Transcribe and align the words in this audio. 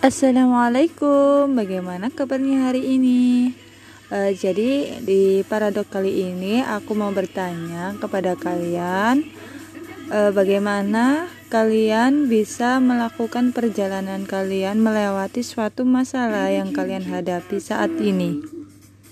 Assalamualaikum, 0.00 1.52
bagaimana 1.52 2.08
kabarnya 2.08 2.72
hari 2.72 2.96
ini? 2.96 3.52
Uh, 4.08 4.32
jadi 4.32 4.96
di 5.04 5.44
paradok 5.44 5.92
kali 5.92 6.24
ini 6.24 6.64
aku 6.64 6.96
mau 6.96 7.12
bertanya 7.12 7.92
kepada 8.00 8.32
kalian 8.32 9.28
uh, 10.08 10.32
bagaimana 10.32 11.28
kalian 11.52 12.32
bisa 12.32 12.80
melakukan 12.80 13.52
perjalanan 13.52 14.24
kalian 14.24 14.80
melewati 14.80 15.44
suatu 15.44 15.84
masalah 15.84 16.48
yang 16.48 16.72
kalian 16.72 17.04
hadapi 17.04 17.60
saat 17.60 17.92
ini. 18.00 18.59